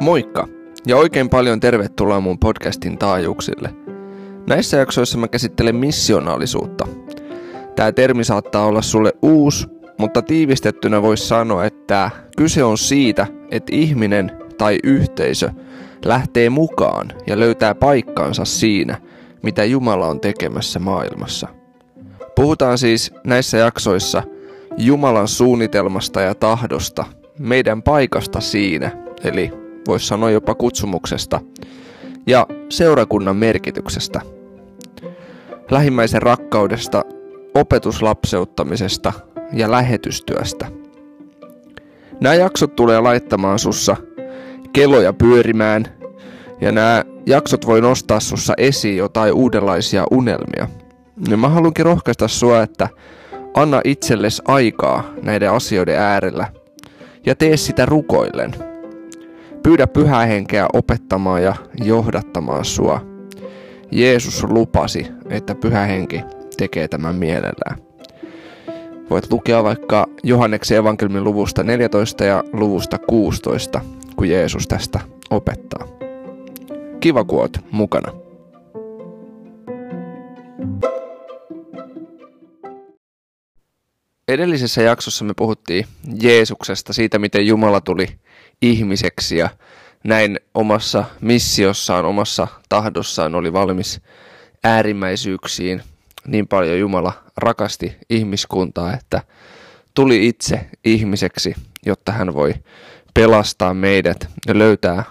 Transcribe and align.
Moikka 0.00 0.48
ja 0.86 0.96
oikein 0.96 1.28
paljon 1.28 1.60
tervetuloa 1.60 2.20
mun 2.20 2.38
podcastin 2.38 2.98
taajuuksille. 2.98 3.74
Näissä 4.46 4.76
jaksoissa 4.76 5.18
mä 5.18 5.28
käsittelen 5.28 5.76
missionaalisuutta. 5.76 6.86
Tämä 7.76 7.92
termi 7.92 8.24
saattaa 8.24 8.66
olla 8.66 8.82
sulle 8.82 9.12
uusi, 9.22 9.66
mutta 9.98 10.22
tiivistettynä 10.22 11.02
voisi 11.02 11.26
sanoa, 11.26 11.64
että 11.64 12.10
kyse 12.36 12.64
on 12.64 12.78
siitä, 12.78 13.26
että 13.50 13.76
ihminen 13.76 14.32
tai 14.58 14.78
yhteisö 14.84 15.50
lähtee 16.04 16.50
mukaan 16.50 17.12
ja 17.26 17.38
löytää 17.38 17.74
paikkaansa 17.74 18.44
siinä, 18.44 19.00
mitä 19.42 19.64
Jumala 19.64 20.06
on 20.06 20.20
tekemässä 20.20 20.78
maailmassa. 20.78 21.63
Puhutaan 22.36 22.78
siis 22.78 23.12
näissä 23.24 23.56
jaksoissa 23.58 24.22
Jumalan 24.76 25.28
suunnitelmasta 25.28 26.20
ja 26.20 26.34
tahdosta, 26.34 27.04
meidän 27.38 27.82
paikasta 27.82 28.40
siinä, 28.40 28.90
eli 29.24 29.52
voisi 29.88 30.06
sanoa 30.06 30.30
jopa 30.30 30.54
kutsumuksesta, 30.54 31.40
ja 32.26 32.46
seurakunnan 32.68 33.36
merkityksestä. 33.36 34.20
Lähimmäisen 35.70 36.22
rakkaudesta, 36.22 37.02
opetuslapseuttamisesta 37.54 39.12
ja 39.52 39.70
lähetystyöstä. 39.70 40.66
Nämä 42.20 42.34
jaksot 42.34 42.76
tulee 42.76 43.00
laittamaan 43.00 43.58
sussa 43.58 43.96
keloja 44.72 45.12
pyörimään, 45.12 45.84
ja 46.60 46.72
nämä 46.72 47.04
jaksot 47.26 47.66
voi 47.66 47.80
nostaa 47.80 48.20
sussa 48.20 48.54
esiin 48.58 48.96
jotain 48.96 49.32
uudenlaisia 49.32 50.04
unelmia. 50.10 50.83
Ja 51.28 51.36
mä 51.36 51.48
haluankin 51.48 51.84
rohkaista 51.84 52.28
sua, 52.28 52.62
että 52.62 52.88
anna 53.54 53.80
itsellesi 53.84 54.42
aikaa 54.48 55.04
näiden 55.22 55.50
asioiden 55.50 55.98
äärellä 55.98 56.46
ja 57.26 57.34
tee 57.34 57.56
sitä 57.56 57.86
rukoillen. 57.86 58.54
Pyydä 59.62 59.86
pyhää 59.86 60.26
henkeä 60.26 60.66
opettamaan 60.72 61.42
ja 61.42 61.54
johdattamaan 61.84 62.64
sua. 62.64 63.00
Jeesus 63.92 64.44
lupasi, 64.44 65.06
että 65.30 65.54
pyhä 65.54 65.80
henki 65.80 66.22
tekee 66.56 66.88
tämän 66.88 67.14
mielellään. 67.14 67.78
Voit 69.10 69.32
lukea 69.32 69.64
vaikka 69.64 70.06
Johanneksen 70.22 70.78
evankelmin 70.78 71.24
luvusta 71.24 71.62
14 71.62 72.24
ja 72.24 72.44
luvusta 72.52 72.98
16, 72.98 73.80
kun 74.16 74.28
Jeesus 74.28 74.68
tästä 74.68 75.00
opettaa. 75.30 75.86
Kiva, 77.00 77.24
kun 77.24 77.48
mukana. 77.70 78.23
Edellisessä 84.28 84.82
jaksossa 84.82 85.24
me 85.24 85.34
puhuttiin 85.36 85.86
Jeesuksesta, 86.22 86.92
siitä 86.92 87.18
miten 87.18 87.46
Jumala 87.46 87.80
tuli 87.80 88.08
ihmiseksi 88.62 89.36
ja 89.36 89.50
näin 90.04 90.40
omassa 90.54 91.04
missiossaan, 91.20 92.04
omassa 92.04 92.48
tahdossaan 92.68 93.34
oli 93.34 93.52
valmis 93.52 94.00
äärimmäisyyksiin. 94.64 95.82
Niin 96.26 96.48
paljon 96.48 96.78
Jumala 96.78 97.12
rakasti 97.36 97.96
ihmiskuntaa, 98.10 98.94
että 98.94 99.22
tuli 99.94 100.26
itse 100.26 100.66
ihmiseksi, 100.84 101.54
jotta 101.86 102.12
hän 102.12 102.34
voi 102.34 102.54
pelastaa 103.14 103.74
meidät 103.74 104.28
ja 104.46 104.58
löytää 104.58 105.04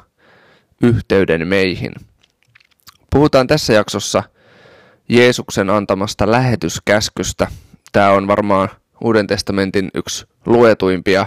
yhteyden 0.81 1.47
meihin. 1.47 1.91
Puhutaan 3.09 3.47
tässä 3.47 3.73
jaksossa 3.73 4.23
Jeesuksen 5.09 5.69
antamasta 5.69 6.31
lähetyskäskystä. 6.31 7.47
Tämä 7.91 8.11
on 8.11 8.28
varmaan 8.28 8.69
Uuden 9.02 9.27
testamentin 9.27 9.89
yksi 9.94 10.25
luetuimpia 10.45 11.25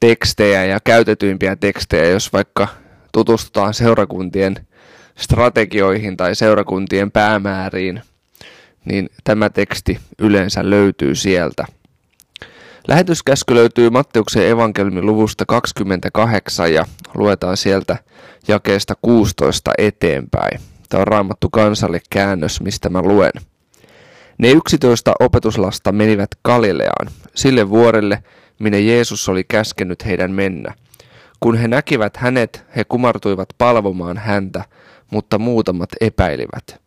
tekstejä 0.00 0.64
ja 0.64 0.80
käytetyimpiä 0.84 1.56
tekstejä, 1.56 2.08
jos 2.08 2.32
vaikka 2.32 2.68
tutustutaan 3.12 3.74
seurakuntien 3.74 4.56
strategioihin 5.18 6.16
tai 6.16 6.34
seurakuntien 6.34 7.10
päämääriin, 7.10 8.02
niin 8.84 9.10
tämä 9.24 9.50
teksti 9.50 9.98
yleensä 10.18 10.70
löytyy 10.70 11.14
sieltä. 11.14 11.64
Lähetyskäsky 12.88 13.54
löytyy 13.54 13.90
Matteuksen 13.90 14.48
evankelmin 14.48 15.06
luvusta 15.06 15.44
28 15.46 16.74
ja 16.74 16.84
luetaan 17.14 17.56
sieltä 17.56 17.96
jakeesta 18.48 18.94
16 19.02 19.70
eteenpäin. 19.78 20.60
Tämä 20.88 21.00
on 21.00 21.06
raamattu 21.06 21.50
kansalle 21.50 22.00
käännös, 22.10 22.60
mistä 22.60 22.88
mä 22.88 23.02
luen. 23.02 23.32
Ne 24.38 24.50
yksitoista 24.50 25.12
opetuslasta 25.20 25.92
menivät 25.92 26.30
Galileaan, 26.44 27.10
sille 27.34 27.70
vuorelle, 27.70 28.22
minne 28.58 28.80
Jeesus 28.80 29.28
oli 29.28 29.44
käskenyt 29.44 30.06
heidän 30.06 30.30
mennä. 30.30 30.74
Kun 31.40 31.56
he 31.56 31.68
näkivät 31.68 32.16
hänet, 32.16 32.64
he 32.76 32.84
kumartuivat 32.84 33.48
palvomaan 33.58 34.16
häntä, 34.18 34.64
mutta 35.10 35.38
muutamat 35.38 35.88
epäilivät. 36.00 36.80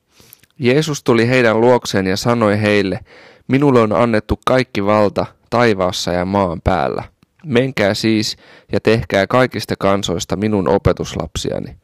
Jeesus 0.59 1.03
tuli 1.03 1.27
heidän 1.27 1.61
luokseen 1.61 2.07
ja 2.07 2.17
sanoi 2.17 2.61
heille, 2.61 2.99
minulle 3.47 3.81
on 3.81 3.93
annettu 3.93 4.39
kaikki 4.45 4.85
valta 4.85 5.25
taivaassa 5.49 6.11
ja 6.11 6.25
maan 6.25 6.61
päällä. 6.61 7.03
Menkää 7.45 7.93
siis 7.93 8.37
ja 8.71 8.79
tehkää 8.79 9.27
kaikista 9.27 9.75
kansoista 9.79 10.35
minun 10.35 10.67
opetuslapsiani. 10.67 11.75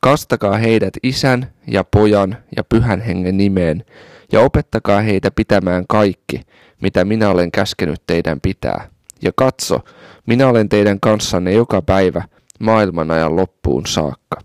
Kastakaa 0.00 0.56
heidät 0.56 0.94
isän 1.02 1.52
ja 1.66 1.84
pojan 1.84 2.36
ja 2.56 2.64
pyhän 2.64 3.00
hengen 3.00 3.36
nimeen 3.36 3.84
ja 4.32 4.40
opettakaa 4.40 5.00
heitä 5.00 5.30
pitämään 5.30 5.84
kaikki, 5.88 6.40
mitä 6.82 7.04
minä 7.04 7.30
olen 7.30 7.52
käskenyt 7.52 8.02
teidän 8.06 8.40
pitää. 8.40 8.88
Ja 9.22 9.32
katso, 9.36 9.80
minä 10.26 10.48
olen 10.48 10.68
teidän 10.68 11.00
kanssanne 11.00 11.52
joka 11.52 11.82
päivä 11.82 12.22
maailman 12.60 13.10
ajan 13.10 13.36
loppuun 13.36 13.86
saakka. 13.86 14.40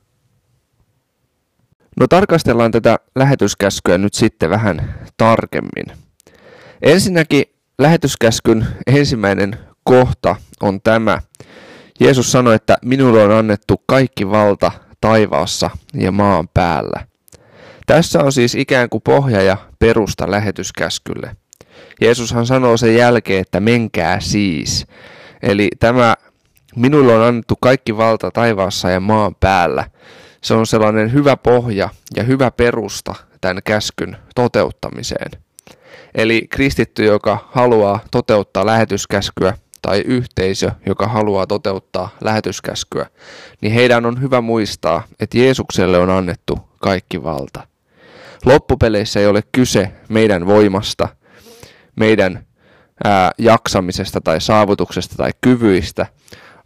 No 1.99 2.07
tarkastellaan 2.07 2.71
tätä 2.71 2.99
lähetyskäskyä 3.15 3.97
nyt 3.97 4.13
sitten 4.13 4.49
vähän 4.49 4.95
tarkemmin. 5.17 5.97
Ensinnäkin 6.81 7.43
lähetyskäskyn 7.79 8.67
ensimmäinen 8.87 9.57
kohta 9.83 10.35
on 10.61 10.81
tämä. 10.81 11.21
Jeesus 11.99 12.31
sanoi, 12.31 12.55
että 12.55 12.77
minulle 12.85 13.23
on 13.23 13.31
annettu 13.31 13.83
kaikki 13.85 14.29
valta 14.29 14.71
taivaassa 15.01 15.69
ja 15.93 16.11
maan 16.11 16.47
päällä. 16.53 17.07
Tässä 17.87 18.19
on 18.23 18.31
siis 18.31 18.55
ikään 18.55 18.89
kuin 18.89 19.01
pohja 19.01 19.41
ja 19.41 19.57
perusta 19.79 20.31
lähetyskäskylle. 20.31 21.35
Jeesushan 22.01 22.45
sanoo 22.45 22.77
sen 22.77 22.95
jälkeen, 22.95 23.41
että 23.41 23.59
menkää 23.59 24.19
siis. 24.19 24.87
Eli 25.43 25.69
tämä 25.79 26.15
minulle 26.75 27.15
on 27.15 27.23
annettu 27.23 27.55
kaikki 27.61 27.97
valta 27.97 28.31
taivaassa 28.31 28.89
ja 28.89 28.99
maan 28.99 29.35
päällä. 29.39 29.85
Se 30.41 30.53
on 30.53 30.67
sellainen 30.67 31.13
hyvä 31.13 31.37
pohja 31.37 31.89
ja 32.15 32.23
hyvä 32.23 32.51
perusta 32.51 33.15
tämän 33.41 33.63
käskyn 33.63 34.17
toteuttamiseen. 34.35 35.31
Eli 36.15 36.47
kristitty, 36.49 37.05
joka 37.05 37.47
haluaa 37.51 37.99
toteuttaa 38.11 38.65
lähetyskäskyä, 38.65 39.53
tai 39.81 40.01
yhteisö, 40.01 40.71
joka 40.85 41.07
haluaa 41.07 41.47
toteuttaa 41.47 42.09
lähetyskäskyä, 42.21 43.05
niin 43.61 43.73
heidän 43.73 44.05
on 44.05 44.21
hyvä 44.21 44.41
muistaa, 44.41 45.03
että 45.19 45.37
Jeesukselle 45.37 45.97
on 45.97 46.09
annettu 46.09 46.59
kaikki 46.79 47.23
valta. 47.23 47.76
Loppupeleissä 48.45 49.19
ei 49.19 49.27
ole 49.27 49.43
kyse 49.51 49.91
meidän 50.09 50.45
voimasta, 50.45 51.07
meidän 51.95 52.45
ää, 53.03 53.31
jaksamisesta 53.37 54.21
tai 54.21 54.41
saavutuksesta 54.41 55.15
tai 55.15 55.31
kyvyistä, 55.41 56.05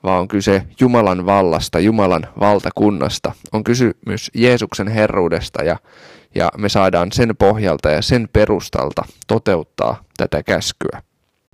vaan 0.04 0.20
on 0.20 0.28
kyse 0.28 0.64
Jumalan 0.80 1.26
vallasta, 1.26 1.80
Jumalan 1.80 2.28
valtakunnasta. 2.40 3.32
On 3.52 3.64
kysymys 3.64 4.32
Jeesuksen 4.34 4.88
herruudesta 4.88 5.64
ja, 5.64 5.78
ja 6.36 6.52
me 6.58 6.70
saadaan 6.70 7.12
sen 7.12 7.36
pohjalta 7.40 7.92
ja 7.92 8.02
sen 8.02 8.30
perustalta 8.34 9.04
toteuttaa 9.28 10.04
tätä 10.18 10.44
käskyä. 10.44 11.02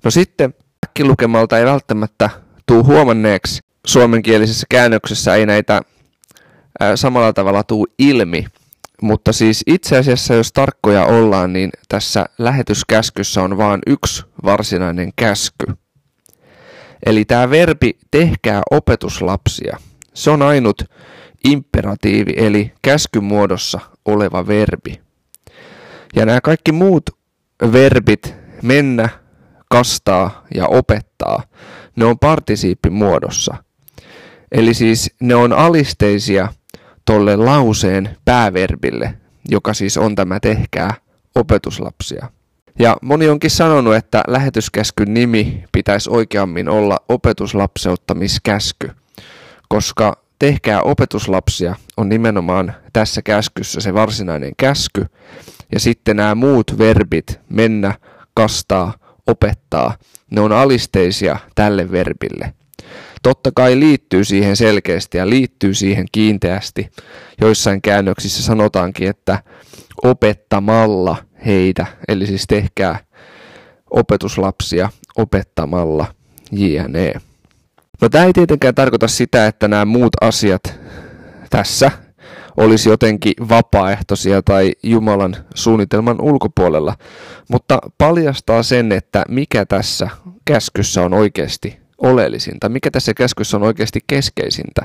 No 0.04 0.10
sitten 0.10 0.54
äkkilukemalta 0.86 1.58
ei 1.58 1.64
välttämättä 1.64 2.30
tuu 2.66 2.84
huomanneeksi 2.84 3.60
suomenkielisessä 3.86 4.66
käännöksessä 4.70 5.34
ei 5.34 5.46
näitä 5.46 5.82
ää, 6.80 6.96
samalla 6.96 7.32
tavalla 7.32 7.62
tuu 7.62 7.86
ilmi, 7.98 8.46
mutta 9.02 9.32
siis 9.32 9.62
itse 9.66 9.96
asiassa, 9.96 10.34
jos 10.34 10.52
tarkkoja 10.52 11.04
ollaan, 11.04 11.52
niin 11.52 11.70
tässä 11.88 12.26
lähetyskäskyssä 12.38 13.42
on 13.42 13.58
vain 13.58 13.80
yksi 13.86 14.24
varsinainen 14.44 15.12
käsky. 15.16 15.66
Eli 17.06 17.24
tämä 17.24 17.50
verbi 17.50 17.98
tehkää 18.10 18.62
opetuslapsia. 18.70 19.76
Se 20.14 20.30
on 20.30 20.42
ainut 20.42 20.82
imperatiivi, 21.44 22.32
eli 22.36 22.72
käskymuodossa 22.82 23.80
oleva 24.04 24.46
verbi. 24.46 25.00
Ja 26.16 26.26
nämä 26.26 26.40
kaikki 26.40 26.72
muut 26.72 27.02
verbit, 27.72 28.34
mennä, 28.62 29.08
kastaa 29.70 30.44
ja 30.54 30.66
opettaa, 30.66 31.42
ne 31.96 32.04
on 32.04 32.18
partisiippimuodossa. 32.18 33.54
Eli 34.52 34.74
siis 34.74 35.14
ne 35.20 35.34
on 35.34 35.52
alisteisia 35.52 36.48
tolle 37.08 37.36
lauseen 37.36 38.16
pääverbille, 38.24 39.14
joka 39.48 39.74
siis 39.74 39.98
on 39.98 40.14
tämä 40.14 40.40
tehkää 40.40 40.94
opetuslapsia. 41.34 42.28
Ja 42.78 42.96
moni 43.02 43.28
onkin 43.28 43.50
sanonut, 43.50 43.94
että 43.94 44.22
lähetyskäskyn 44.26 45.14
nimi 45.14 45.64
pitäisi 45.72 46.10
oikeammin 46.10 46.68
olla 46.68 46.98
opetuslapseuttamiskäsky, 47.08 48.90
koska 49.68 50.22
tehkää 50.38 50.82
opetuslapsia 50.82 51.74
on 51.96 52.08
nimenomaan 52.08 52.74
tässä 52.92 53.22
käskyssä 53.22 53.80
se 53.80 53.94
varsinainen 53.94 54.52
käsky, 54.56 55.06
ja 55.72 55.80
sitten 55.80 56.16
nämä 56.16 56.34
muut 56.34 56.78
verbit, 56.78 57.40
mennä, 57.48 57.94
kastaa, 58.34 58.92
opettaa, 59.26 59.94
ne 60.30 60.40
on 60.40 60.52
alisteisia 60.52 61.38
tälle 61.54 61.90
verbille. 61.90 62.54
Totta 63.22 63.50
kai 63.54 63.80
liittyy 63.80 64.24
siihen 64.24 64.56
selkeästi 64.56 65.18
ja 65.18 65.30
liittyy 65.30 65.74
siihen 65.74 66.06
kiinteästi. 66.12 66.90
Joissain 67.40 67.82
käännöksissä 67.82 68.42
sanotaankin, 68.42 69.08
että 69.08 69.42
opettamalla 70.04 71.16
heitä, 71.46 71.86
eli 72.08 72.26
siis 72.26 72.44
tehkää 72.48 72.98
opetuslapsia 73.90 74.90
opettamalla 75.16 76.06
jne. 76.52 77.14
No 78.00 78.08
tämä 78.08 78.24
ei 78.24 78.32
tietenkään 78.32 78.74
tarkoita 78.74 79.08
sitä, 79.08 79.46
että 79.46 79.68
nämä 79.68 79.84
muut 79.84 80.12
asiat 80.20 80.80
tässä 81.50 81.90
olisi 82.56 82.88
jotenkin 82.88 83.32
vapaaehtoisia 83.48 84.42
tai 84.42 84.72
Jumalan 84.82 85.36
suunnitelman 85.54 86.20
ulkopuolella, 86.20 86.94
mutta 87.50 87.78
paljastaa 87.98 88.62
sen, 88.62 88.92
että 88.92 89.24
mikä 89.28 89.66
tässä 89.66 90.08
käskyssä 90.44 91.02
on 91.02 91.14
oikeasti 91.14 91.87
oleellisinta, 91.98 92.68
mikä 92.68 92.90
tässä 92.90 93.14
käskyssä 93.14 93.56
on 93.56 93.62
oikeasti 93.62 94.00
keskeisintä. 94.06 94.82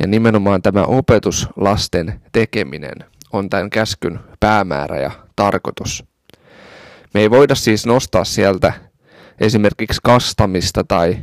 Ja 0.00 0.06
nimenomaan 0.06 0.62
tämä 0.62 0.82
opetuslasten 0.82 2.20
tekeminen 2.32 3.04
on 3.32 3.50
tämän 3.50 3.70
käskyn 3.70 4.20
päämäärä 4.40 5.00
ja 5.00 5.10
tarkoitus. 5.36 6.04
Me 7.14 7.20
ei 7.20 7.30
voida 7.30 7.54
siis 7.54 7.86
nostaa 7.86 8.24
sieltä 8.24 8.72
esimerkiksi 9.40 10.00
kastamista 10.02 10.84
tai 10.84 11.16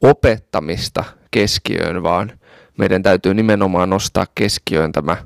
opettamista 0.00 1.04
keskiöön, 1.30 2.02
vaan 2.02 2.32
meidän 2.78 3.02
täytyy 3.02 3.34
nimenomaan 3.34 3.90
nostaa 3.90 4.26
keskiöön 4.34 4.92
tämä 4.92 5.16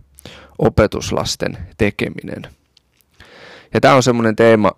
opetuslasten 0.58 1.58
tekeminen. 1.78 2.42
Ja 3.75 3.81
tämä 3.81 3.94
on 3.94 4.02
semmoinen 4.02 4.37
teema, 4.37 4.72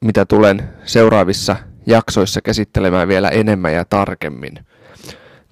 mitä 0.00 0.24
tulen 0.24 0.68
seuraavissa 0.84 1.56
jaksoissa 1.86 2.40
käsittelemään 2.40 3.08
vielä 3.08 3.28
enemmän 3.28 3.74
ja 3.74 3.84
tarkemmin. 3.84 4.54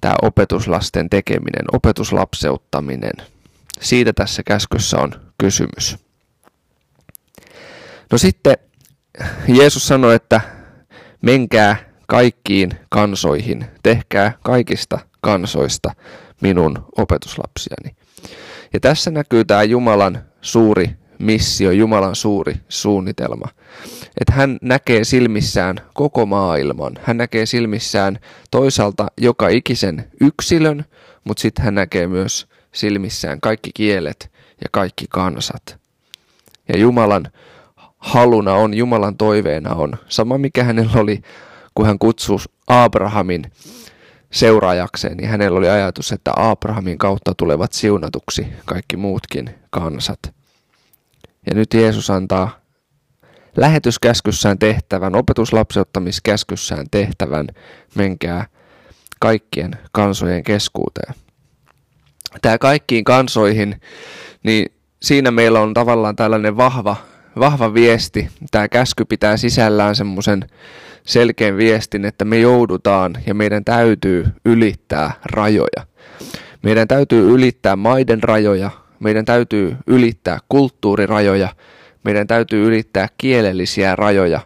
Tämä 0.01 0.13
opetuslasten 0.21 1.09
tekeminen, 1.09 1.65
opetuslapseuttaminen. 1.73 3.13
Siitä 3.81 4.13
tässä 4.13 4.43
käskyssä 4.43 4.97
on 4.97 5.11
kysymys. 5.37 5.97
No 8.11 8.17
sitten 8.17 8.57
Jeesus 9.47 9.87
sanoi, 9.87 10.15
että 10.15 10.41
menkää 11.21 11.75
kaikkiin 12.07 12.71
kansoihin, 12.89 13.65
tehkää 13.83 14.33
kaikista 14.43 14.99
kansoista 15.21 15.95
minun 16.41 16.85
opetuslapsiani. 16.97 17.95
Ja 18.73 18.79
tässä 18.79 19.11
näkyy 19.11 19.45
tämä 19.45 19.63
Jumalan 19.63 20.23
suuri 20.41 21.00
missio, 21.21 21.71
Jumalan 21.71 22.15
suuri 22.15 22.55
suunnitelma. 22.69 23.47
Että 24.21 24.33
hän 24.33 24.57
näkee 24.61 25.03
silmissään 25.03 25.75
koko 25.93 26.25
maailman. 26.25 26.93
Hän 27.03 27.17
näkee 27.17 27.45
silmissään 27.45 28.19
toisaalta 28.51 29.07
joka 29.17 29.47
ikisen 29.47 30.11
yksilön, 30.21 30.85
mutta 31.23 31.41
sitten 31.41 31.65
hän 31.65 31.75
näkee 31.75 32.07
myös 32.07 32.47
silmissään 32.71 33.41
kaikki 33.41 33.71
kielet 33.73 34.31
ja 34.61 34.67
kaikki 34.71 35.05
kansat. 35.09 35.77
Ja 36.67 36.77
Jumalan 36.77 37.27
haluna 37.97 38.53
on, 38.53 38.73
Jumalan 38.73 39.17
toiveena 39.17 39.75
on, 39.75 39.93
sama 40.09 40.37
mikä 40.37 40.63
hänellä 40.63 40.91
oli, 40.95 41.21
kun 41.75 41.85
hän 41.85 41.99
kutsui 41.99 42.37
Abrahamin 42.67 43.51
seuraajakseen, 44.31 45.17
niin 45.17 45.29
hänellä 45.29 45.57
oli 45.57 45.69
ajatus, 45.69 46.11
että 46.11 46.31
Abrahamin 46.35 46.97
kautta 46.97 47.33
tulevat 47.37 47.73
siunatuksi 47.73 48.47
kaikki 48.65 48.97
muutkin 48.97 49.49
kansat. 49.69 50.19
Ja 51.45 51.55
nyt 51.55 51.73
Jeesus 51.73 52.09
antaa 52.09 52.59
lähetyskäskyssään 53.57 54.59
tehtävän, 54.59 55.15
opetuslapseuttamiskäskyssään 55.15 56.85
tehtävän, 56.91 57.47
menkää 57.95 58.45
kaikkien 59.19 59.71
kansojen 59.91 60.43
keskuuteen. 60.43 61.13
Tämä 62.41 62.57
kaikkiin 62.57 63.03
kansoihin, 63.03 63.81
niin 64.43 64.65
siinä 65.01 65.31
meillä 65.31 65.59
on 65.59 65.73
tavallaan 65.73 66.15
tällainen 66.15 66.57
vahva, 66.57 66.95
vahva 67.39 67.73
viesti. 67.73 68.29
Tämä 68.51 68.67
käsky 68.67 69.05
pitää 69.05 69.37
sisällään 69.37 69.95
semmoisen 69.95 70.49
selkeän 71.03 71.57
viestin, 71.57 72.05
että 72.05 72.25
me 72.25 72.39
joudutaan 72.39 73.13
ja 73.27 73.33
meidän 73.33 73.65
täytyy 73.65 74.25
ylittää 74.45 75.11
rajoja. 75.25 75.85
Meidän 76.63 76.87
täytyy 76.87 77.33
ylittää 77.33 77.75
maiden 77.75 78.23
rajoja, 78.23 78.71
meidän 79.01 79.25
täytyy 79.25 79.77
ylittää 79.87 80.39
kulttuurirajoja, 80.49 81.49
meidän 82.03 82.27
täytyy 82.27 82.67
ylittää 82.67 83.07
kielellisiä 83.17 83.95
rajoja. 83.95 84.39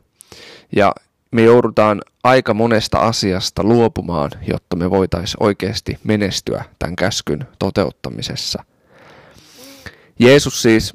Ja 0.76 0.94
me 1.32 1.44
joudutaan 1.44 2.02
aika 2.24 2.54
monesta 2.54 2.98
asiasta 2.98 3.64
luopumaan, 3.64 4.32
jotta 4.48 4.76
me 4.76 4.90
voitaisiin 4.90 5.44
oikeasti 5.44 5.98
menestyä 6.04 6.64
tämän 6.80 6.96
käskyn 6.96 7.48
toteuttamisessa. 7.60 8.64
Jeesus 10.20 10.62
siis 10.62 10.94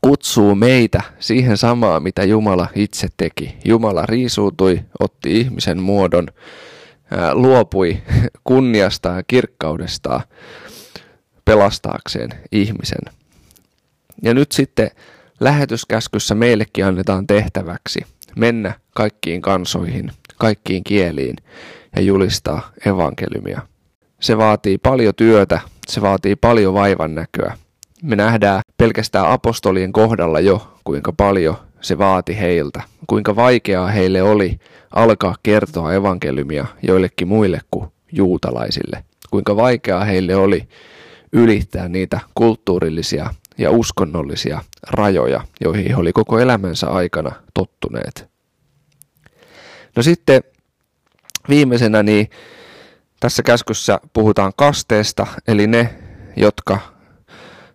kutsuu 0.00 0.54
meitä 0.54 1.02
siihen 1.20 1.56
samaan, 1.56 2.02
mitä 2.02 2.24
Jumala 2.24 2.68
itse 2.74 3.08
teki. 3.16 3.56
Jumala 3.64 4.06
riisuutui, 4.06 4.80
otti 5.00 5.40
ihmisen 5.40 5.82
muodon, 5.82 6.28
luopui 7.32 8.02
kunniastaan 8.44 9.16
ja 9.16 9.22
kirkkaudestaan 9.26 10.20
pelastaakseen 11.44 12.30
ihmisen. 12.52 13.12
Ja 14.22 14.34
nyt 14.34 14.52
sitten 14.52 14.90
lähetyskäskyssä 15.40 16.34
meillekin 16.34 16.84
annetaan 16.84 17.26
tehtäväksi 17.26 18.00
mennä 18.36 18.72
kaikkiin 18.94 19.42
kansoihin, 19.42 20.12
kaikkiin 20.38 20.84
kieliin 20.84 21.36
ja 21.96 22.02
julistaa 22.02 22.70
evankeliumia. 22.86 23.60
Se 24.20 24.38
vaatii 24.38 24.78
paljon 24.78 25.14
työtä, 25.14 25.60
se 25.88 26.00
vaatii 26.00 26.36
paljon 26.36 26.74
vaivan 26.74 27.14
näköä. 27.14 27.56
Me 28.02 28.16
nähdään 28.16 28.60
pelkästään 28.76 29.30
apostolien 29.30 29.92
kohdalla 29.92 30.40
jo, 30.40 30.78
kuinka 30.84 31.12
paljon 31.12 31.56
se 31.80 31.98
vaati 31.98 32.38
heiltä, 32.38 32.82
kuinka 33.06 33.36
vaikeaa 33.36 33.88
heille 33.88 34.22
oli 34.22 34.58
alkaa 34.90 35.34
kertoa 35.42 35.94
evankeliumia 35.94 36.66
joillekin 36.82 37.28
muille 37.28 37.60
kuin 37.70 37.88
juutalaisille, 38.12 39.04
kuinka 39.30 39.56
vaikeaa 39.56 40.04
heille 40.04 40.36
oli 40.36 40.68
ylittää 41.34 41.88
niitä 41.88 42.20
kulttuurillisia 42.34 43.30
ja 43.58 43.70
uskonnollisia 43.70 44.62
rajoja, 44.90 45.40
joihin 45.60 45.86
he 45.88 45.96
oli 45.96 46.12
koko 46.12 46.38
elämänsä 46.38 46.86
aikana 46.86 47.32
tottuneet. 47.54 48.28
No 49.96 50.02
sitten 50.02 50.42
viimeisenä 51.48 52.02
niin 52.02 52.30
tässä 53.20 53.42
käskyssä 53.42 54.00
puhutaan 54.12 54.52
kasteesta, 54.56 55.26
eli 55.48 55.66
ne, 55.66 55.94
jotka 56.36 56.78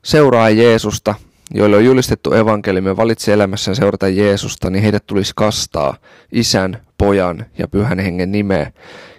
seuraa 0.03 0.49
Jeesusta, 0.49 1.15
joille 1.53 1.77
on 1.77 1.85
julistettu 1.85 2.33
evankeliumi 2.33 2.89
ja 2.89 2.97
valitsee 2.97 3.33
elämässään 3.33 3.75
seurata 3.75 4.07
Jeesusta, 4.07 4.69
niin 4.69 4.83
heidät 4.83 5.07
tulisi 5.07 5.33
kastaa 5.35 5.97
isän, 6.31 6.81
pojan 6.97 7.45
ja 7.57 7.67
pyhän 7.67 7.99
hengen 7.99 8.31
nimeä. 8.31 8.71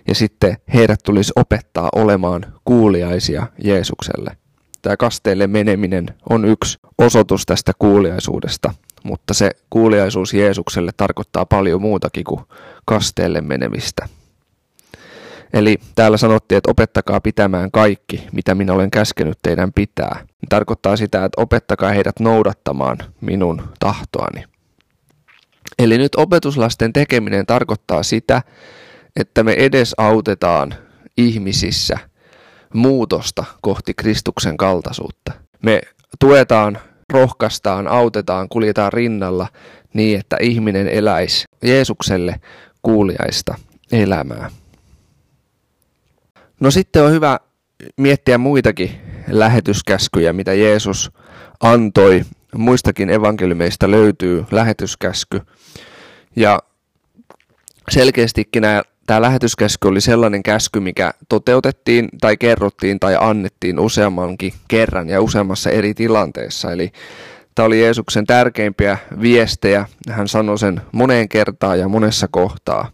Ja 0.09 0.15
sitten 0.15 0.57
heidät 0.75 1.01
tulisi 1.05 1.33
opettaa 1.37 1.89
olemaan 1.97 2.47
kuuliaisia 2.65 3.47
Jeesukselle. 3.65 4.37
Tämä 4.83 4.97
kasteelle 4.97 5.47
meneminen 5.47 6.07
on 6.31 6.45
yksi 6.45 6.79
osoitus 6.99 7.47
tästä 7.47 7.73
kuuliaisuudesta, 7.79 8.75
mutta 9.05 9.35
se 9.35 9.51
kuuliaisuus 9.71 10.35
Jeesukselle 10.35 10.91
tarkoittaa 10.97 11.47
paljon 11.47 11.83
muutakin 11.83 12.25
kuin 12.25 12.41
kasteelle 12.85 13.41
menemistä. 13.41 14.09
Eli 15.53 15.77
täällä 15.95 16.17
sanottiin, 16.17 16.57
että 16.57 16.71
opettakaa 16.71 17.21
pitämään 17.21 17.71
kaikki, 17.71 18.27
mitä 18.33 18.55
minä 18.55 18.73
olen 18.73 18.91
käskenyt 18.91 19.39
teidän 19.43 19.73
pitää. 19.73 20.27
Tarkoittaa 20.49 20.97
sitä, 20.97 21.25
että 21.25 21.43
opettakaa 21.43 21.91
heidät 21.91 22.21
noudattamaan 22.21 22.99
minun 23.21 23.63
tahtoani. 23.81 24.45
Eli 25.79 25.99
nyt 25.99 26.15
opetuslasten 26.17 26.93
tekeminen 26.93 27.47
tarkoittaa 27.47 28.03
sitä, 28.03 28.43
että 29.17 29.43
me 29.43 29.53
edesautetaan 29.53 30.75
ihmisissä 31.17 31.99
muutosta 32.75 33.45
kohti 33.61 33.95
Kristuksen 33.95 34.57
kaltaisuutta. 34.57 35.33
Me 35.63 35.81
tuetaan, 36.19 36.79
rohkaistaan, 37.13 37.89
autetaan, 37.89 38.49
kuljetaan 38.49 38.93
rinnalla 38.93 39.49
niin, 39.95 40.21
että 40.21 40.37
ihminen 40.41 40.89
eläisi 40.89 41.45
Jeesukselle 41.63 42.41
kuuliaista 42.83 43.55
elämää. 43.93 44.51
No 46.61 46.71
sitten 46.71 47.03
on 47.05 47.13
hyvä 47.13 47.41
miettiä 47.97 48.39
muitakin 48.39 48.91
lähetyskäskyjä, 49.29 50.33
mitä 50.33 50.55
Jeesus 50.55 51.11
antoi. 51.61 52.25
Muistakin 52.55 53.11
evankeliumeista 53.11 53.91
löytyy 53.91 54.45
lähetyskäsky. 54.51 55.41
Ja 56.37 56.59
selkeästikin 57.91 58.63
nämä, 58.63 58.83
tämä 59.07 59.23
lähetyskäsky 59.23 59.89
oli 59.89 60.01
sellainen 60.01 60.43
käsky, 60.43 60.81
mikä 60.81 61.15
toteutettiin 61.29 62.09
tai 62.21 62.37
kerrottiin 62.37 63.01
tai 63.01 63.17
annettiin 63.21 63.79
useammankin 63.81 64.53
kerran 64.69 65.09
ja 65.09 65.21
useammassa 65.21 65.71
eri 65.71 65.95
tilanteessa. 65.95 66.73
Eli 66.73 66.93
tämä 67.55 67.67
oli 67.67 67.81
Jeesuksen 67.81 68.27
tärkeimpiä 68.27 68.99
viestejä. 69.21 69.87
Hän 70.11 70.29
sanoi 70.29 70.59
sen 70.59 70.81
moneen 70.93 71.29
kertaan 71.29 71.79
ja 71.79 71.89
monessa 71.89 72.29
kohtaa. 72.31 72.91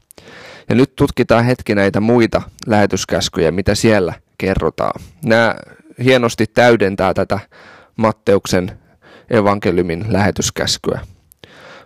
Ja 0.68 0.74
nyt 0.74 0.96
tutkitaan 0.96 1.44
hetki 1.44 1.74
näitä 1.74 2.00
muita 2.00 2.42
lähetyskäskyjä, 2.66 3.50
mitä 3.50 3.74
siellä 3.74 4.14
kerrotaan. 4.38 5.00
Nämä 5.24 5.54
hienosti 6.04 6.46
täydentää 6.46 7.14
tätä 7.14 7.38
Matteuksen 7.96 8.78
evankeliumin 9.30 10.04
lähetyskäskyä. 10.08 11.00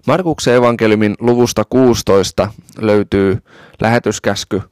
Markuksen 0.07 0.55
evankeliumin 0.55 1.15
luvusta 1.21 1.65
16 1.65 2.49
löytyy 2.79 3.39
lähetyskäsky, 3.81 4.63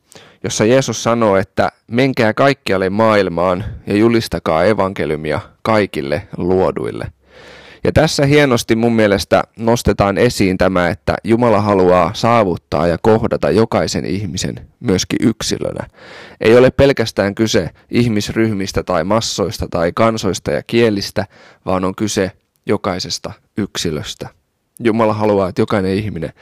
jossa 0.44 0.64
Jeesus 0.64 1.02
sanoo, 1.02 1.36
että 1.36 1.72
menkää 1.86 2.34
kaikkialle 2.34 2.90
maailmaan 2.90 3.64
ja 3.86 3.96
julistakaa 3.96 4.64
evankeliumia 4.64 5.40
kaikille 5.62 6.28
luoduille. 6.36 7.12
Ja 7.84 7.92
tässä 7.92 8.26
hienosti 8.26 8.76
mun 8.76 8.92
mielestä 8.92 9.42
nostetaan 9.58 10.18
esiin 10.18 10.58
tämä, 10.58 10.88
että 10.88 11.14
Jumala 11.24 11.60
haluaa 11.60 12.10
saavuttaa 12.14 12.86
ja 12.86 12.98
kohdata 13.02 13.50
jokaisen 13.50 14.04
ihmisen 14.04 14.54
myöskin 14.80 15.18
yksilönä. 15.22 15.86
Ei 16.40 16.56
ole 16.56 16.70
pelkästään 16.70 17.34
kyse 17.34 17.70
ihmisryhmistä 17.90 18.82
tai 18.82 19.04
massoista 19.04 19.66
tai 19.70 19.92
kansoista 19.94 20.50
ja 20.50 20.62
kielistä, 20.62 21.26
vaan 21.66 21.84
on 21.84 21.94
kyse 21.94 22.32
jokaisesta 22.66 23.32
yksilöstä. 23.58 24.28
Jumala 24.84 25.14
haluaa, 25.14 25.48
että 25.48 25.62
jokainen 25.62 25.94
ihminen 25.94 26.32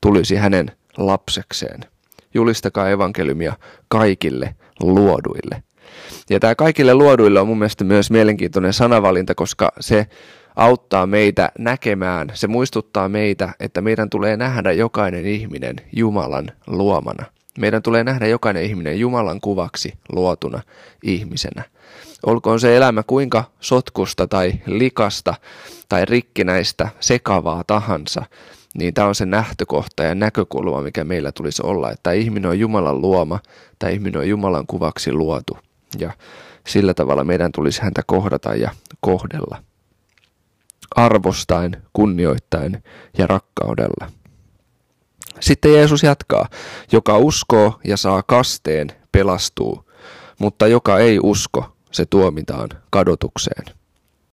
tulisi 0.00 0.36
hänen 0.36 0.72
lapsekseen. 0.96 1.80
Julistakaa 2.34 2.90
evankeliumia 2.90 3.56
kaikille 3.88 4.54
luoduille. 4.80 5.62
Ja 6.30 6.40
tämä 6.40 6.54
kaikille 6.54 6.94
luoduille 6.94 7.40
on 7.40 7.46
mun 7.46 7.58
mielestä 7.58 7.84
myös 7.84 8.10
mielenkiintoinen 8.10 8.72
sanavalinta, 8.72 9.34
koska 9.34 9.72
se 9.80 10.06
auttaa 10.56 11.06
meitä 11.06 11.52
näkemään, 11.58 12.30
se 12.34 12.46
muistuttaa 12.46 13.08
meitä, 13.08 13.54
että 13.60 13.80
meidän 13.80 14.10
tulee 14.10 14.36
nähdä 14.36 14.72
jokainen 14.72 15.26
ihminen 15.26 15.76
Jumalan 15.96 16.50
luomana. 16.66 17.24
Meidän 17.58 17.82
tulee 17.82 18.04
nähdä 18.04 18.26
jokainen 18.26 18.62
ihminen 18.64 19.00
Jumalan 19.00 19.40
kuvaksi 19.40 19.92
luotuna 20.12 20.60
ihmisenä. 21.02 21.64
Olkoon 22.26 22.60
se 22.60 22.76
elämä 22.76 23.02
kuinka 23.02 23.44
sotkusta 23.60 24.26
tai 24.26 24.52
likasta 24.66 25.34
tai 25.88 26.04
rikkinäistä, 26.04 26.88
sekavaa 27.00 27.64
tahansa, 27.66 28.26
niin 28.74 28.94
tämä 28.94 29.08
on 29.08 29.14
se 29.14 29.26
nähtökohta 29.26 30.02
ja 30.02 30.14
näkökulma, 30.14 30.82
mikä 30.82 31.04
meillä 31.04 31.32
tulisi 31.32 31.62
olla, 31.64 31.90
että 31.90 32.12
ihminen 32.12 32.50
on 32.50 32.58
Jumalan 32.58 33.00
luoma 33.00 33.38
tai 33.78 33.94
ihminen 33.94 34.20
on 34.20 34.28
Jumalan 34.28 34.66
kuvaksi 34.66 35.12
luotu. 35.12 35.58
Ja 35.98 36.12
sillä 36.66 36.94
tavalla 36.94 37.24
meidän 37.24 37.52
tulisi 37.52 37.82
häntä 37.82 38.02
kohdata 38.06 38.54
ja 38.54 38.70
kohdella. 39.00 39.62
Arvostaen, 40.96 41.82
kunnioittain 41.92 42.82
ja 43.18 43.26
rakkaudella. 43.26 44.10
Sitten 45.40 45.72
Jeesus 45.72 46.02
jatkaa, 46.02 46.48
joka 46.92 47.18
uskoo 47.18 47.80
ja 47.84 47.96
saa 47.96 48.22
kasteen, 48.22 48.92
pelastuu, 49.12 49.90
mutta 50.38 50.66
joka 50.66 50.98
ei 50.98 51.18
usko, 51.22 51.73
se 51.94 52.06
tuomitaan 52.06 52.68
kadotukseen. 52.90 53.64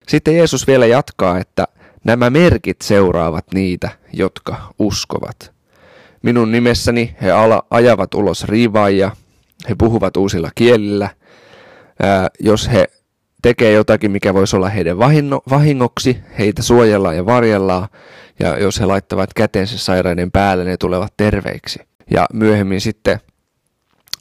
Sitten 0.07 0.37
Jeesus 0.37 0.67
vielä 0.67 0.85
jatkaa, 0.85 1.39
että 1.39 1.67
nämä 2.03 2.29
merkit 2.29 2.81
seuraavat 2.81 3.45
niitä, 3.53 3.89
jotka 4.13 4.73
uskovat. 4.79 5.51
Minun 6.21 6.51
nimessäni 6.51 7.15
he 7.21 7.31
ala, 7.31 7.65
ajavat 7.69 8.13
ulos 8.13 8.43
riivaajia, 8.43 9.11
he 9.69 9.75
puhuvat 9.77 10.17
uusilla 10.17 10.49
kielillä. 10.55 11.09
Ää, 12.03 12.29
jos 12.39 12.69
he 12.71 12.87
tekee 13.41 13.71
jotakin, 13.71 14.11
mikä 14.11 14.33
voisi 14.33 14.55
olla 14.55 14.69
heidän 14.69 14.99
vahinno, 14.99 15.41
vahingoksi, 15.49 16.17
heitä 16.39 16.61
suojellaan 16.61 17.15
ja 17.15 17.25
varjellaan, 17.25 17.87
ja 18.39 18.57
jos 18.57 18.79
he 18.79 18.85
laittavat 18.85 19.33
kätensä 19.33 19.77
sairaiden 19.77 20.31
päälle, 20.31 20.63
ne 20.63 20.77
tulevat 20.77 21.13
terveiksi. 21.17 21.79
Ja 22.11 22.25
myöhemmin 22.33 22.81
sitten 22.81 23.19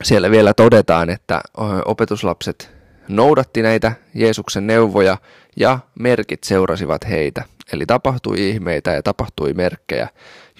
siellä 0.02 0.30
vielä 0.30 0.54
todetaan, 0.54 1.10
että 1.10 1.40
opetuslapset 1.84 2.77
noudatti 3.08 3.62
näitä 3.62 3.92
Jeesuksen 4.14 4.66
neuvoja 4.66 5.18
ja 5.56 5.78
merkit 5.98 6.44
seurasivat 6.44 7.08
heitä. 7.08 7.44
Eli 7.72 7.86
tapahtui 7.86 8.48
ihmeitä 8.48 8.92
ja 8.92 9.02
tapahtui 9.02 9.52
merkkejä 9.52 10.08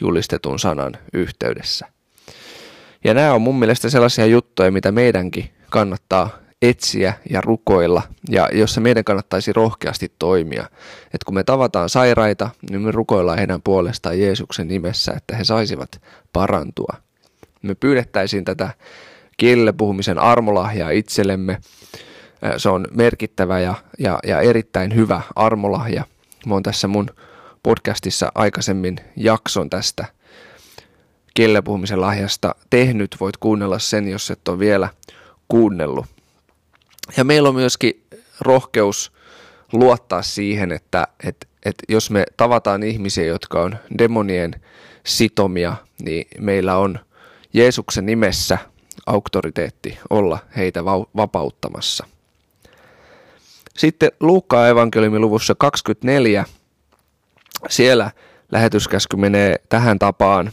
julistetun 0.01 0.59
sanan 0.59 0.93
yhteydessä. 1.13 1.87
Ja 3.05 3.15
nämä 3.15 3.33
on 3.33 3.43
mun 3.43 3.59
mielestä 3.59 3.91
sellaisia 3.91 4.27
juttuja, 4.27 4.71
mitä 4.71 4.93
meidänkin 4.93 5.51
kannattaa 5.71 6.31
etsiä 6.63 7.15
ja 7.31 7.41
rukoilla, 7.41 8.03
ja 8.31 8.49
jossa 8.53 8.81
meidän 8.81 9.05
kannattaisi 9.05 9.53
rohkeasti 9.53 10.13
toimia. 10.19 10.63
Että 11.05 11.25
kun 11.27 11.35
me 11.35 11.45
tavataan 11.45 11.89
sairaita, 11.89 12.51
niin 12.71 12.81
me 12.81 12.91
rukoillaan 12.91 13.39
heidän 13.39 13.63
puolestaan 13.63 14.21
Jeesuksen 14.21 14.69
nimessä, 14.69 15.13
että 15.17 15.37
he 15.37 15.45
saisivat 15.45 16.03
parantua. 16.33 16.95
Me 17.63 17.75
pyydettäisiin 17.75 18.45
tätä 18.45 18.71
kielellä 19.37 19.73
puhumisen 19.73 20.19
armolahjaa 20.19 20.91
itsellemme, 20.91 21.59
se 22.57 22.69
on 22.69 22.87
merkittävä 22.91 23.61
ja, 23.61 23.75
ja, 23.99 24.19
ja 24.27 24.41
erittäin 24.41 24.95
hyvä 24.95 25.21
armolahja. 25.37 26.05
Mä 26.47 26.55
oon 26.55 26.63
tässä 26.63 26.89
mun 26.89 27.11
podcastissa 27.63 28.33
aikaisemmin 28.35 28.97
jakson 29.17 29.71
tästä 29.71 30.07
kielellä 31.35 31.63
puhumisen 31.63 32.01
lahjasta 32.01 32.55
tehnyt. 32.71 33.17
Voit 33.21 33.37
kuunnella 33.37 33.79
sen, 33.79 34.09
jos 34.09 34.31
et 34.31 34.49
ole 34.49 34.59
vielä 34.59 34.89
kuunnellut. 35.49 36.07
Ja 37.17 37.25
meillä 37.25 37.49
on 37.49 37.55
myöskin 37.55 38.03
rohkeus 38.41 39.13
luottaa 39.73 40.23
siihen, 40.23 40.73
että, 40.73 41.09
että, 41.25 41.47
että 41.65 41.85
jos 41.89 42.11
me 42.11 42.25
tavataan 42.37 42.83
ihmisiä, 42.83 43.25
jotka 43.25 43.63
on 43.63 43.77
demonien 43.99 44.55
sitomia, 45.05 45.77
niin 46.03 46.27
meillä 46.39 46.77
on 46.77 46.99
Jeesuksen 47.53 48.07
nimessä 48.07 48.59
auktoriteetti 49.07 49.99
olla 50.11 50.39
heitä 50.57 50.85
vapauttamassa– 50.85 52.07
sitten 53.79 54.11
Luukkaan 54.21 54.69
evankeliumin 54.69 55.21
luvussa 55.21 55.55
24, 55.55 56.45
siellä 57.69 58.11
lähetyskäsky 58.53 59.17
menee 59.17 59.57
tähän 59.69 59.99
tapaan. 59.99 60.53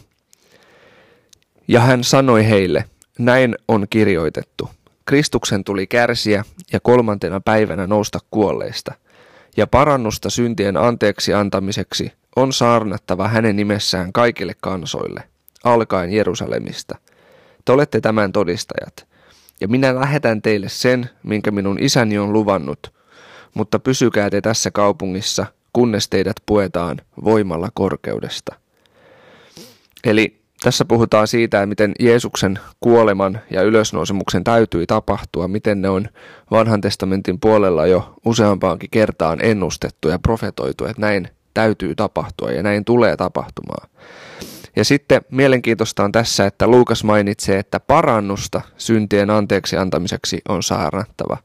Ja 1.67 1.79
hän 1.79 2.03
sanoi 2.03 2.49
heille, 2.49 2.85
näin 3.19 3.55
on 3.67 3.87
kirjoitettu. 3.89 4.69
Kristuksen 5.05 5.63
tuli 5.63 5.87
kärsiä 5.87 6.43
ja 6.73 6.79
kolmantena 6.79 7.39
päivänä 7.39 7.87
nousta 7.87 8.19
kuolleista. 8.31 8.93
Ja 9.57 9.67
parannusta 9.67 10.29
syntien 10.29 10.77
anteeksi 10.77 11.33
antamiseksi 11.33 12.11
on 12.35 12.53
saarnattava 12.53 13.27
hänen 13.27 13.55
nimessään 13.55 14.13
kaikille 14.13 14.53
kansoille, 14.61 15.23
alkaen 15.63 16.13
Jerusalemista. 16.13 16.97
Te 17.65 17.71
olette 17.71 18.01
tämän 18.01 18.31
todistajat. 18.31 19.07
Ja 19.61 19.67
minä 19.67 19.95
lähetän 19.95 20.41
teille 20.41 20.69
sen, 20.69 21.09
minkä 21.23 21.51
minun 21.51 21.77
isäni 21.79 22.17
on 22.17 22.33
luvannut, 22.33 22.95
mutta 23.55 23.79
pysykää 23.79 24.29
te 24.29 24.41
tässä 24.41 24.71
kaupungissa, 24.71 25.45
kunnes 25.73 26.09
teidät 26.09 26.35
puetaan 26.45 26.97
voimalla 27.23 27.69
korkeudesta. 27.73 28.55
Eli 30.03 30.39
tässä 30.63 30.85
puhutaan 30.85 31.27
siitä, 31.27 31.65
miten 31.65 31.91
Jeesuksen 31.99 32.59
kuoleman 32.79 33.39
ja 33.51 33.61
ylösnousemuksen 33.61 34.43
täytyi 34.43 34.85
tapahtua, 34.85 35.47
miten 35.47 35.81
ne 35.81 35.89
on 35.89 36.07
vanhan 36.51 36.81
testamentin 36.81 37.39
puolella 37.39 37.87
jo 37.87 38.13
useampaankin 38.25 38.89
kertaan 38.89 39.39
ennustettu 39.41 40.09
ja 40.09 40.19
profetoitu, 40.19 40.85
että 40.85 41.01
näin 41.01 41.27
täytyy 41.53 41.95
tapahtua 41.95 42.51
ja 42.51 42.63
näin 42.63 42.85
tulee 42.85 43.17
tapahtumaan. 43.17 43.89
Ja 44.75 44.85
sitten 44.85 45.21
mielenkiintoista 45.31 46.03
on 46.03 46.11
tässä, 46.11 46.45
että 46.45 46.67
Luukas 46.67 47.03
mainitsee, 47.03 47.59
että 47.59 47.79
parannusta 47.79 48.61
syntien 48.77 49.29
anteeksi 49.29 49.77
antamiseksi 49.77 50.41
on 50.49 50.63
saarnattava. 50.63 51.37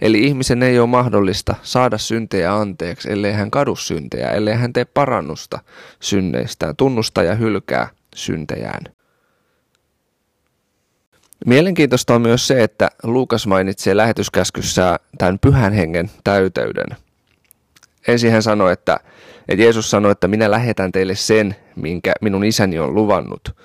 Eli 0.00 0.24
ihmisen 0.24 0.62
ei 0.62 0.78
ole 0.78 0.88
mahdollista 0.88 1.54
saada 1.62 1.98
syntejä 1.98 2.54
anteeksi, 2.54 3.12
ellei 3.12 3.32
hän 3.32 3.50
kadu 3.50 3.76
syntejä, 3.76 4.30
ellei 4.30 4.54
hän 4.54 4.72
tee 4.72 4.84
parannusta 4.84 5.58
synneistään, 6.00 6.76
tunnusta 6.76 7.22
ja 7.22 7.34
hylkää 7.34 7.88
syntejään. 8.14 8.84
Mielenkiintoista 11.46 12.14
on 12.14 12.22
myös 12.22 12.46
se, 12.46 12.62
että 12.62 12.90
Luukas 13.02 13.46
mainitsee 13.46 13.96
lähetyskäskyssä 13.96 14.98
tämän 15.18 15.38
pyhän 15.38 15.72
hengen 15.72 16.10
täyteyden. 16.24 17.03
Ensin 18.08 18.32
hän 18.32 18.42
sanoi, 18.42 18.72
että 18.72 19.00
että 19.48 19.62
Jeesus 19.62 19.90
sanoi, 19.90 20.12
että 20.12 20.28
minä 20.28 20.50
lähetän 20.50 20.92
teille 20.92 21.14
sen, 21.14 21.56
minkä 21.76 22.12
minun 22.20 22.44
isäni 22.44 22.78
on 22.78 22.94
luvannut. 22.94 23.56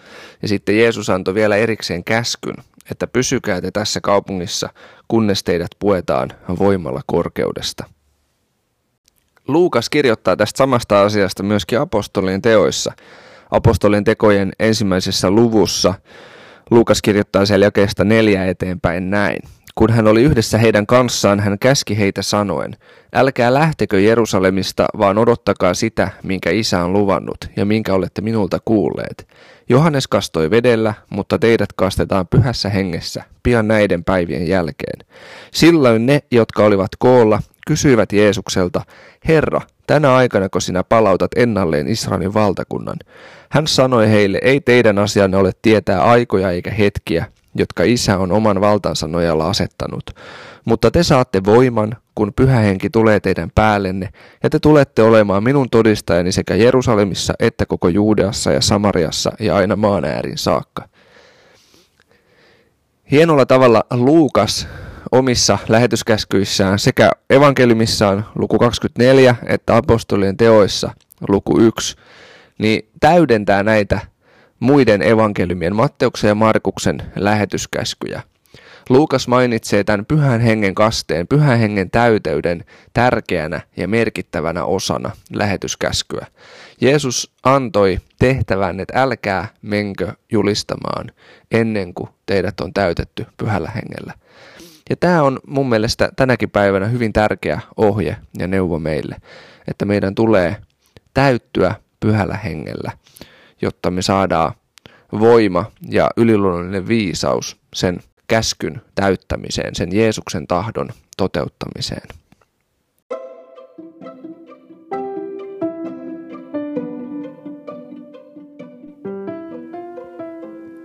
Ja 0.42 0.48
sitten 0.48 0.78
Jeesus 0.78 1.10
antoi 1.10 1.34
vielä 1.34 1.56
erikseen 1.56 2.04
käskyn, 2.04 2.56
että 2.92 3.08
pysykää 3.08 3.62
te 3.62 3.72
tässä 3.72 4.02
kaupungissa, 4.02 4.70
kunnes 5.08 5.44
teidät 5.44 5.72
puetaan 5.80 6.30
voimalla 6.60 7.02
korkeudesta. 7.06 7.84
Luukas 9.48 9.90
kirjoittaa 9.90 10.36
tästä 10.36 10.58
samasta 10.58 11.02
asiasta 11.02 11.44
myöskin 11.44 11.80
apostolien 11.80 12.42
teoissa. 12.42 12.94
apostolien 13.52 14.04
tekojen 14.04 14.52
ensimmäisessä 14.60 15.32
luvussa. 15.32 15.94
Luukas 16.72 17.02
kirjoittaa 17.02 17.46
siellä 17.46 17.66
jakeesta 17.66 18.04
neljä 18.04 18.46
eteenpäin 18.46 19.10
näin. 19.10 19.40
Kun 19.80 19.92
hän 19.92 20.08
oli 20.08 20.24
yhdessä 20.24 20.58
heidän 20.58 20.88
kanssaan, 20.88 21.40
hän 21.40 21.60
käski 21.60 21.98
heitä 21.98 22.22
sanoen, 22.22 22.76
älkää 23.14 23.54
lähtekö 23.54 24.00
Jerusalemista, 24.00 24.86
vaan 24.98 25.18
odottakaa 25.18 25.74
sitä, 25.74 26.10
minkä 26.24 26.50
isä 26.50 26.84
on 26.84 26.94
luvannut 26.94 27.38
ja 27.56 27.66
minkä 27.66 27.94
olette 27.94 28.22
minulta 28.22 28.58
kuulleet. 28.66 29.28
Johannes 29.70 30.08
kastoi 30.08 30.52
vedellä, 30.52 30.94
mutta 31.10 31.40
teidät 31.40 31.70
kastetaan 31.76 32.28
pyhässä 32.28 32.70
hengessä 32.70 33.24
pian 33.44 33.68
näiden 33.68 34.04
päivien 34.04 34.48
jälkeen. 34.48 35.00
Silloin 35.52 36.06
ne, 36.06 36.24
jotka 36.32 36.66
olivat 36.66 36.92
koolla, 37.00 37.42
kysyivät 37.68 38.14
Jeesukselta, 38.14 38.82
Herra, 39.28 39.62
tänä 39.88 40.16
aikana 40.16 40.50
kun 40.50 40.62
sinä 40.62 40.84
palautat 40.84 41.32
ennalleen 41.36 41.88
Israelin 41.88 42.34
valtakunnan? 42.34 42.98
Hän 43.50 43.68
sanoi 43.68 44.10
heille, 44.10 44.40
ei 44.42 44.62
teidän 44.62 45.00
asianne 45.00 45.38
ole 45.38 45.52
tietää 45.62 46.04
aikoja 46.04 46.52
eikä 46.52 46.72
hetkiä, 46.72 47.26
jotka 47.56 47.84
isä 47.84 48.18
on 48.18 48.32
oman 48.32 48.62
valtansa 48.62 49.08
nojalla 49.08 49.50
asettanut. 49.50 50.04
Mutta 50.66 50.92
te 50.92 51.04
saatte 51.04 51.44
voiman, 51.46 51.98
kun 52.16 52.34
pyhä 52.36 52.60
henki 52.60 52.90
tulee 52.90 53.20
teidän 53.20 53.52
päällenne, 53.56 54.10
ja 54.44 54.50
te 54.50 54.60
tulette 54.60 55.04
olemaan 55.04 55.44
minun 55.44 55.70
todistajani 55.70 56.32
sekä 56.32 56.56
Jerusalemissa 56.56 57.34
että 57.40 57.66
koko 57.66 57.88
Juudeassa 57.88 58.52
ja 58.52 58.62
Samariassa 58.62 59.32
ja 59.40 59.56
aina 59.56 59.76
maan 59.76 60.06
äärin 60.06 60.38
saakka. 60.38 60.90
Hienolla 63.12 63.46
tavalla 63.46 63.84
Luukas 63.92 64.68
omissa 65.12 65.58
lähetyskäskyissään 65.70 66.80
sekä 66.80 67.12
evankeliumissaan 67.30 68.26
luku 68.36 68.60
24 68.60 69.36
että 69.46 69.76
apostolien 69.78 70.38
teoissa 70.38 70.92
luku 71.28 71.60
1, 71.60 71.96
niin 72.58 72.90
täydentää 73.00 73.64
näitä 73.64 74.00
muiden 74.60 75.02
evankeliumien 75.02 75.76
Matteuksen 75.76 76.28
ja 76.28 76.36
Markuksen 76.36 77.02
lähetyskäskyjä. 77.16 78.22
Luukas 78.90 79.28
mainitsee 79.28 79.84
tämän 79.84 80.06
pyhän 80.06 80.42
hengen 80.42 80.76
kasteen, 80.76 81.28
pyhän 81.28 81.60
hengen 81.60 81.90
täyteyden 81.90 82.64
tärkeänä 82.94 83.62
ja 83.78 83.88
merkittävänä 83.88 84.64
osana 84.64 85.12
lähetyskäskyä. 85.34 86.26
Jeesus 86.82 87.32
antoi 87.44 87.98
tehtävän, 88.20 88.80
että 88.80 89.02
älkää 89.02 89.48
menkö 89.62 90.14
julistamaan 90.32 91.12
ennen 91.52 91.94
kuin 91.94 92.10
teidät 92.26 92.62
on 92.62 92.74
täytetty 92.74 93.26
pyhällä 93.38 93.72
hengellä. 93.76 94.14
Ja 94.90 94.96
tämä 94.96 95.24
on 95.24 95.40
mun 95.48 95.70
mielestä 95.70 96.10
tänäkin 96.16 96.50
päivänä 96.50 96.88
hyvin 96.88 97.14
tärkeä 97.14 97.60
ohje 97.78 98.18
ja 98.40 98.48
neuvo 98.48 98.80
meille, 98.80 99.16
että 99.68 99.86
meidän 99.86 100.16
tulee 100.16 100.56
täyttyä 101.14 101.76
pyhällä 102.00 102.38
hengellä, 102.38 102.92
jotta 103.62 103.92
me 103.92 104.02
saadaan 104.02 104.54
voima 105.20 105.66
ja 105.90 106.10
yliluonnollinen 106.18 106.88
viisaus 106.88 107.58
sen 107.74 108.00
käskyn 108.28 108.82
täyttämiseen, 108.96 109.76
sen 109.76 109.96
Jeesuksen 109.96 110.48
tahdon 110.48 110.90
toteuttamiseen. 111.18 112.08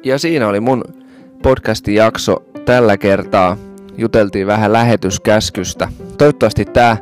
Ja 0.04 0.18
siinä 0.18 0.48
oli 0.48 0.60
mun 0.60 0.84
podcastin 1.42 1.94
jakso 1.94 2.44
tällä 2.64 2.96
kertaa. 2.96 3.56
Juteltiin 3.96 4.46
vähän 4.46 4.72
lähetyskäskystä. 4.72 5.88
Toivottavasti 6.18 6.64
tämä 6.64 6.96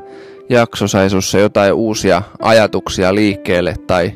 jakso 0.48 0.88
sai 0.88 1.10
sussa 1.10 1.38
jotain 1.38 1.72
uusia 1.72 2.22
ajatuksia 2.40 3.14
liikkeelle 3.14 3.74
tai 3.86 4.12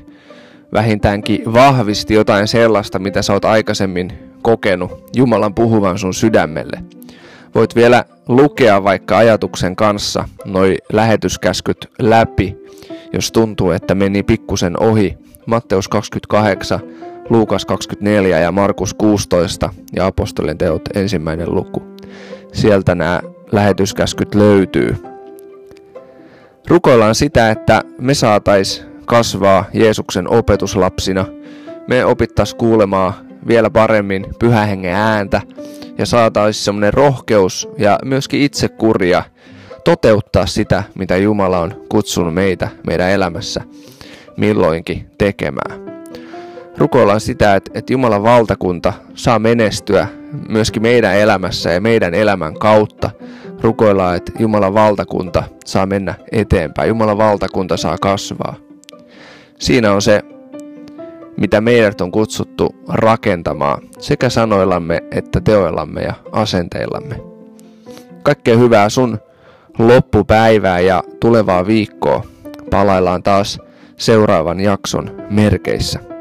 vähintäänkin 0.72 1.52
vahvisti 1.52 2.14
jotain 2.14 2.48
sellaista, 2.48 2.98
mitä 2.98 3.22
sä 3.22 3.32
oot 3.32 3.44
aikaisemmin 3.44 4.12
kokenut 4.42 5.10
Jumalan 5.16 5.54
puhuvan 5.54 5.98
sun 5.98 6.14
sydämelle. 6.14 6.82
Voit 7.54 7.76
vielä 7.76 8.04
lukea 8.28 8.84
vaikka 8.84 9.18
ajatuksen 9.18 9.76
kanssa 9.76 10.28
noi 10.44 10.76
lähetyskäskyt 10.92 11.90
läpi, 11.98 12.56
jos 13.12 13.32
tuntuu, 13.32 13.70
että 13.70 13.94
meni 13.94 14.22
pikkusen 14.22 14.82
ohi. 14.82 15.18
Matteus 15.46 15.88
28, 15.88 16.80
Luukas 17.30 17.64
24 17.64 18.38
ja 18.38 18.52
Markus 18.52 18.94
16 18.94 19.70
ja 19.96 20.06
apostolien 20.06 20.58
teot 20.58 20.82
ensimmäinen 20.94 21.54
luku. 21.54 21.82
Sieltä 22.52 22.94
nämä 22.94 23.20
lähetyskäskyt 23.52 24.34
löytyy. 24.34 24.96
Rukoillaan 26.68 27.14
sitä, 27.14 27.50
että 27.50 27.82
me 27.98 28.14
saatais 28.14 28.86
kasvaa 29.06 29.64
Jeesuksen 29.72 30.30
opetuslapsina. 30.30 31.24
Me 31.88 32.04
opittais 32.04 32.54
kuulemaan 32.54 33.12
vielä 33.46 33.70
paremmin 33.70 34.26
pyhähengen 34.38 34.94
ääntä 34.94 35.40
ja 35.98 36.06
saataisiin 36.06 36.64
semmoinen 36.64 36.94
rohkeus 36.94 37.68
ja 37.78 37.98
myöskin 38.04 38.40
itsekuria 38.40 39.22
toteuttaa 39.84 40.46
sitä, 40.46 40.82
mitä 40.98 41.16
Jumala 41.16 41.58
on 41.58 41.84
kutsunut 41.88 42.34
meitä 42.34 42.68
meidän 42.86 43.10
elämässä 43.10 43.60
milloinkin 44.36 45.10
tekemään. 45.18 45.96
Rukoillaan 46.78 47.20
sitä, 47.20 47.54
että, 47.54 47.70
että 47.74 47.92
Jumalan 47.92 48.22
valtakunta 48.22 48.92
saa 49.14 49.38
menestyä 49.38 50.08
myöskin 50.48 50.82
meidän 50.82 51.16
elämässä 51.16 51.72
ja 51.72 51.80
meidän 51.80 52.14
elämän 52.14 52.54
kautta. 52.54 53.10
Rukoillaan, 53.60 54.16
että 54.16 54.32
Jumalan 54.38 54.74
valtakunta 54.74 55.42
saa 55.64 55.86
mennä 55.86 56.14
eteenpäin, 56.32 56.88
Jumalan 56.88 57.18
valtakunta 57.18 57.76
saa 57.76 57.96
kasvaa. 57.98 58.56
Siinä 59.58 59.92
on 59.92 60.02
se 60.02 60.22
mitä 61.36 61.60
meidät 61.60 62.00
on 62.00 62.12
kutsuttu 62.12 62.74
rakentamaan 62.88 63.82
sekä 63.98 64.28
sanoillamme 64.28 65.02
että 65.10 65.40
teoillamme 65.40 66.02
ja 66.02 66.14
asenteillamme. 66.32 67.20
Kaikkea 68.22 68.56
hyvää 68.56 68.88
sun 68.88 69.18
loppupäivää 69.78 70.80
ja 70.80 71.02
tulevaa 71.20 71.66
viikkoa. 71.66 72.24
Palaillaan 72.70 73.22
taas 73.22 73.58
seuraavan 73.96 74.60
jakson 74.60 75.10
merkeissä. 75.30 76.15